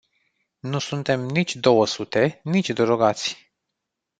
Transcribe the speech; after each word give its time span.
Nu 0.59 0.79
suntem 0.79 1.19
nici 1.25 1.55
două 1.55 1.85
sute, 1.85 2.39
nici 2.43 2.69
drogați. 2.69 3.53